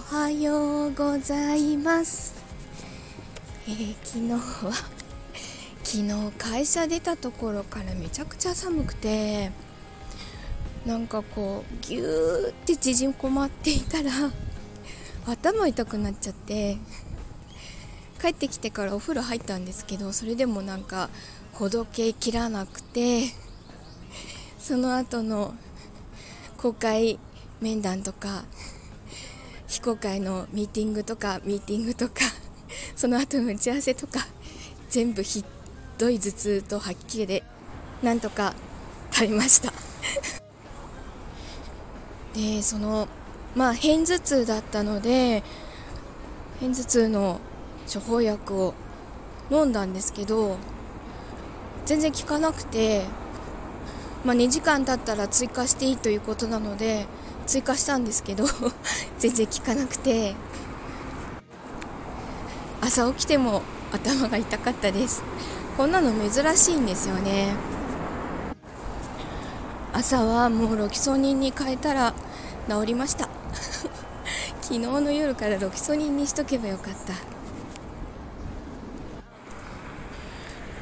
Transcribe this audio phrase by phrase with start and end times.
[0.00, 2.34] はようございます、
[3.68, 4.72] えー昨日は
[5.84, 9.52] 昨日会社出たところからめちゃくちゃ寒くて
[10.86, 14.10] なんかこうギューって縮こまっていたら
[15.26, 16.78] 頭痛くなっちゃって
[18.20, 21.10] 帰ってきてからお風呂入ったんですけどそれでもなんか
[21.52, 23.34] ほどけきらなくて
[24.58, 25.54] その後の
[26.56, 27.18] 公開
[27.60, 28.44] 面談とか
[29.80, 32.20] 非公開のミーティングとかミーティングとか
[32.94, 34.26] その後の打ち合わせとか
[34.90, 35.42] 全部ひ
[35.98, 37.42] どい頭痛と吐き気で
[38.02, 38.54] なんとか
[39.10, 39.72] 耐えました。
[42.34, 43.08] でその
[43.56, 45.42] まあ片頭痛だったので
[46.60, 47.40] 片頭痛の
[47.92, 48.74] 処方薬を
[49.50, 50.58] 飲んだんですけど
[51.86, 53.04] 全然効かなくて
[54.24, 57.06] まあ、2時間経ったら追加していいということなので
[57.50, 58.44] 追加したんですけど
[59.18, 60.36] 全然効かなくて。
[62.80, 63.62] 朝起きても
[63.92, 65.24] 頭が痛かったです。
[65.76, 67.54] こんなの珍しいんですよね。
[69.92, 72.14] 朝はもうロキソニンに変えたら
[72.68, 73.28] 治りました。
[74.62, 77.12] 昨日の夜からロキソニンにしとけばよかった。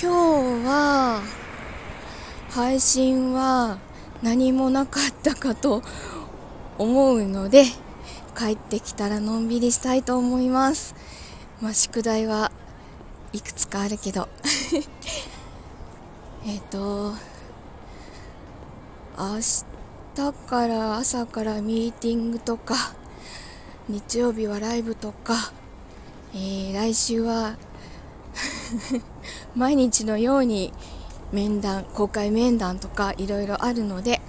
[0.00, 1.20] 今日は
[2.50, 3.78] 配信は
[4.22, 5.82] 何もなかったかと
[6.78, 7.64] 思うので
[8.36, 10.94] 帰ってきたらのんびりしたいと思います。
[11.60, 12.50] まあ宿題は
[13.32, 14.28] いくつかあるけど。
[16.44, 17.12] えっと
[19.16, 19.36] 明
[20.16, 22.74] 日から朝からミーティングとか
[23.88, 25.52] 日曜日はライブとか、
[26.34, 27.56] えー来週は
[29.54, 30.72] 毎日のように
[31.30, 34.20] 面談公開面談とかいろいろあるので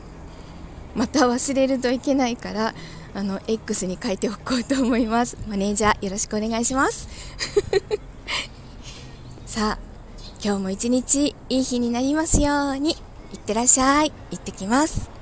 [0.95, 2.73] また忘れるといけないから
[3.16, 5.38] あの X に書いておこうと思います。
[5.47, 7.07] マネージャーよろしくお願いします。
[9.45, 9.94] さあ
[10.44, 12.97] 今日も一日いい日になりますように。
[13.34, 14.12] いってらっしゃい。
[14.31, 15.12] 行ってきます。